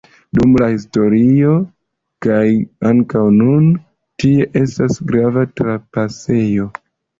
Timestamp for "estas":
4.65-5.01